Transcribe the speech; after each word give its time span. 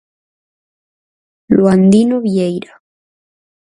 Luandino 1.55 2.15
Vieira. 2.25 2.73